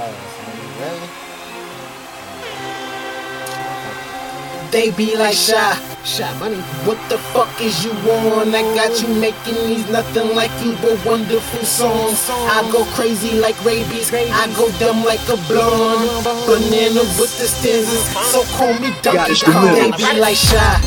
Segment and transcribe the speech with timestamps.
[0.00, 1.08] You ready?
[4.70, 6.56] They be like shy shy money.
[6.86, 8.54] What the fuck is you on?
[8.54, 12.28] I got you making these nothing like you but wonderful songs.
[12.30, 16.08] I go crazy like rabies, I go dumb like a blonde.
[16.46, 19.74] Banana with the stanzas, so call me Donkey Kong.
[19.74, 20.80] They be like shy.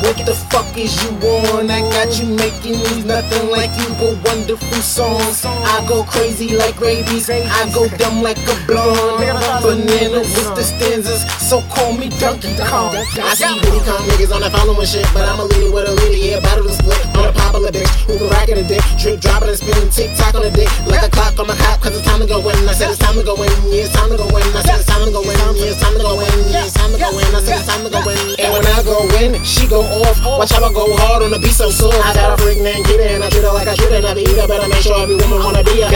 [0.00, 1.70] What the fuck is you on?
[1.70, 5.44] I got you making these nothing like you but wonderful songs.
[5.44, 9.20] I go crazy like rabies, I go dumb like a blonde.
[9.62, 12.96] Banana with the stanzas, so call me Donkey Kong.
[12.96, 15.94] I see Diddy Kong niggas on that following shit, but I'm a leader with a
[16.06, 18.82] leader, yeah, battle to split on a popular bitch who can rock it a dick,
[18.98, 21.56] drip, drop it and spin, tick tock on the dick, like a clock on my
[21.58, 22.56] cop, cause it's time to go in.
[22.66, 24.46] I said it's time to go in, yeah, it's time to go in.
[24.54, 26.74] I said it's time to go in, yeah, it's time to go in, yeah, it's
[26.74, 27.30] time to go in.
[27.34, 28.18] I said it's time to go in.
[28.38, 30.16] And when I go in, she go off.
[30.22, 31.98] Watch how I go hard on the beat so soft.
[31.98, 34.00] I got a freak named Kita and I treat her like I treat her.
[34.00, 35.90] Never eat her, better make sure every woman wanna be her.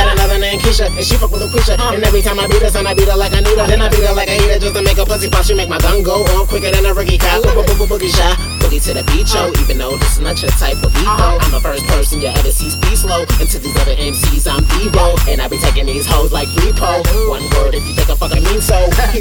[0.80, 1.76] Got another named Keisha and she fuck with a Quisha.
[1.92, 3.66] And every time I beat her, son, I beat her like I need her.
[3.66, 5.44] Then I beat her like I hate her just to make a pussy pop.
[5.44, 7.42] She make my gun go on quicker than a Ricky cop.
[7.44, 9.52] Boogie shot, boogie to the beat, yo.
[9.60, 11.36] Even though this is not your type of beat, though.
[11.36, 13.28] I'm the first person you ever see speed slow.
[13.40, 15.18] And to these other MCs, I'm B-roll.
[15.28, 17.04] And I be taking these hoes like repo.
[17.28, 18.78] One word if you think I fucking mean so.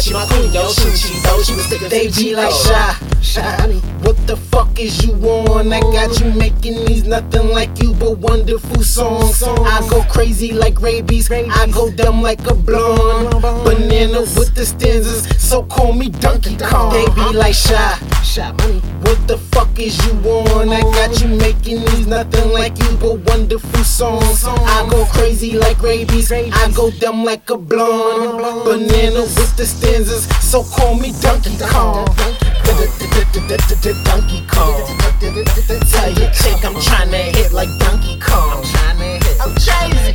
[0.00, 0.68] she my queen, yo.
[0.70, 2.98] She, she, though, she was sticking They be like oh.
[3.00, 3.72] shy, shy.
[4.02, 5.72] What the fuck is you on?
[5.72, 9.42] I got you making these nothing like you but wonderful songs.
[9.42, 13.42] I go crazy like rabies, I go dumb like a blonde.
[13.42, 16.92] Banana with the stanzas, so call me Donkey Kong.
[16.92, 18.80] They be like shy, shy money.
[19.02, 19.38] What the
[19.78, 20.68] fuck is you on?
[20.70, 24.44] I got you making these nothing like you but wonderful songs.
[24.44, 28.42] I go crazy like rabies, I go dumb like a blonde.
[28.64, 32.06] Banana with the stanzas, so call me Donkey Kong.
[34.04, 34.84] Donkey Kong.
[35.20, 38.64] Tell your chick I'm tryna hit like Donkey Kong.
[39.40, 40.12] I'm crazy.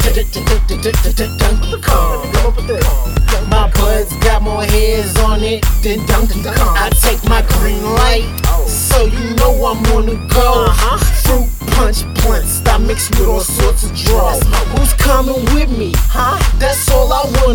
[1.38, 2.33] Donkey Kong.
[3.49, 6.77] My buds got more hairs on it than Donkey Kong.
[6.77, 7.23] I take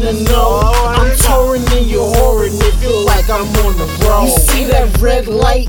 [0.09, 0.61] Know.
[0.65, 4.25] I'm touring in your horror and it feel like I'm on the road.
[4.25, 5.69] You see that red light?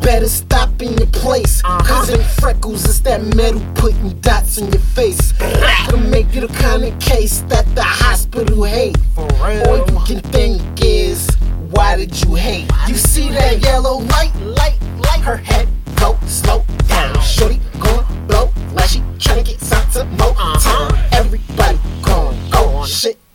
[0.00, 1.60] Better stop in your place.
[1.60, 5.34] Cause in freckles, it's that metal putting dots on your face.
[5.40, 8.96] I can make you the kind of case that the hospital hate.
[9.18, 11.28] All you can think is,
[11.68, 12.70] why did you hate?
[12.88, 15.20] You see that yellow light, light, light.
[15.20, 17.20] Her head go slow down.
[17.20, 17.55] Shorty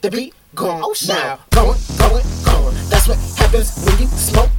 [0.01, 1.39] the beat going oh, now.
[1.51, 2.75] Going, going, going.
[2.89, 4.49] That's what happens when you smoke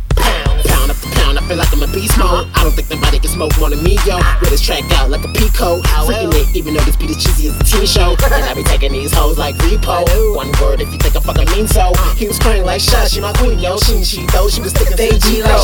[1.02, 1.32] pound.
[1.32, 2.48] Pound after pound, I feel like I'm a beast mode.
[2.54, 4.18] I don't think nobody can smoke more than me, yo.
[4.40, 5.80] With this track out like a Pico.
[6.06, 8.16] Freaking it, even though this beat is cheesy as a TV show.
[8.24, 10.04] And I be taking these hoes like repo.
[10.36, 11.92] One word if you think I fucking mean so.
[11.94, 12.14] Uh.
[12.14, 13.76] He was crying like shot, she my queen, yo.
[13.78, 15.60] She, she, though, she was They to like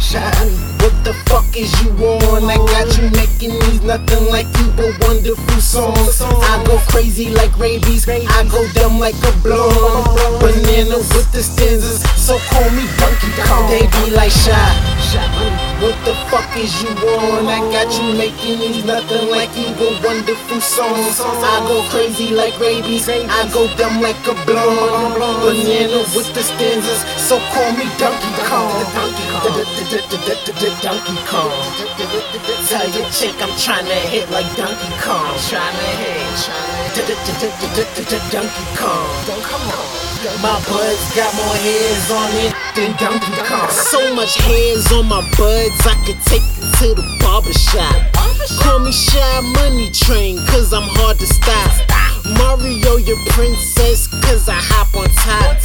[0.00, 0.62] shy.
[0.82, 2.50] What the fuck is you on?
[2.50, 6.20] I got you making these nothing like you but wonderful songs.
[6.20, 10.42] I go crazy like rabies, I go dumb like a blonde.
[10.42, 13.70] Banana with the stanzas, so call me Donkey Kong.
[13.70, 14.52] They be like shy,
[15.82, 17.50] What the fuck is you on?
[17.50, 21.18] I got you making these nothing like but wonderful songs.
[21.18, 25.18] I go crazy like rabies, I go dumb like a blonde.
[25.42, 28.70] Banana with the stanzas, so call me Donkey Kong.
[30.78, 31.50] Donkey Kong.
[32.70, 35.34] Tell your chick I'm trying to hit like Donkey Kong.
[35.50, 36.46] Tryna hit.
[38.30, 39.10] Donkey Kong.
[39.42, 39.90] Come on.
[40.38, 43.68] My buds got more hairs on it than Donkey Kong.
[43.70, 47.94] So much hairs on my buds, I could take it to the barber shop.
[48.60, 51.72] Call me Shy Money Train, cause I'm hard to stop.
[52.38, 55.56] Mario, your princess, cause I hop on top.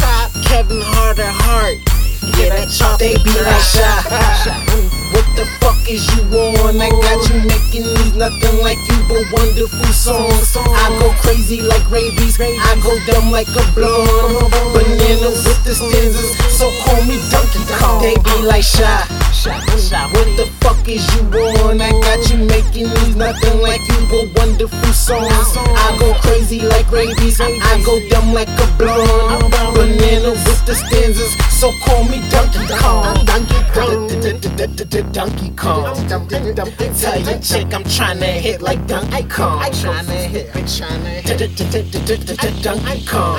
[0.45, 1.77] Kevin Hart at heart.
[2.39, 4.53] Yeah, that chop They be like shy.
[5.13, 6.79] What the fuck is you on?
[6.79, 10.55] I got you making these nothing like you but wonderful songs.
[10.55, 14.51] I go crazy like rabies, I go dumb like a blonde.
[14.73, 18.01] Banana with the stanzas, so call me Donkey Kong.
[18.01, 19.26] They be like shy.
[19.47, 21.21] What the fuck is you
[21.63, 21.79] on?
[21.79, 25.55] I got you making these nothing like you but wonderful songs.
[25.57, 29.51] I go crazy like rabies, I go dumb like a blonde.
[29.73, 33.25] Banana with the stanzas, so call me Donkey Kong.
[33.25, 34.07] Donkey Kong.
[35.13, 35.95] Donkey Kong.
[36.07, 39.61] Tell your chick I'm tryna hit like Donkey Kong.
[39.71, 40.53] Tryna hit.
[42.67, 43.37] Donkey Kong.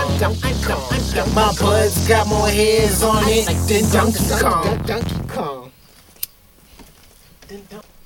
[1.34, 4.78] My buds got more hairs on it than Donkey Kong.
[4.86, 5.57] Donkey Kong
[7.48, 7.97] didn't know.